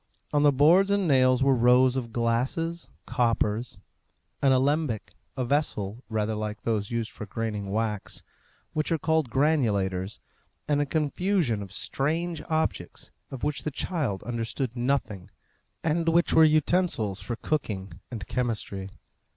On 0.33 0.41
the 0.41 0.51
boards 0.51 0.89
and 0.89 1.07
nails 1.07 1.43
were 1.43 1.53
rows 1.53 1.95
of 1.95 2.11
glasses, 2.11 2.89
coppers, 3.05 3.79
an 4.41 4.51
alembic, 4.51 5.13
a 5.37 5.45
vessel 5.45 6.03
rather 6.09 6.33
like 6.33 6.63
those 6.63 6.89
used 6.89 7.11
for 7.11 7.27
graining 7.27 7.69
wax, 7.69 8.23
which 8.73 8.91
are 8.91 8.97
called 8.97 9.29
granulators, 9.29 10.17
and 10.67 10.81
a 10.81 10.87
confusion 10.87 11.61
of 11.61 11.71
strange 11.71 12.41
objects 12.49 13.11
of 13.29 13.43
which 13.43 13.61
the 13.61 13.69
child 13.69 14.23
understood 14.23 14.75
nothing, 14.75 15.29
and 15.83 16.09
which 16.09 16.33
were 16.33 16.43
utensils 16.43 17.21
for 17.21 17.35
cooking 17.35 17.93
and 18.09 18.25
chemistry. 18.25 18.89